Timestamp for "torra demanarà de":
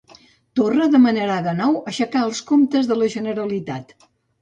0.59-1.55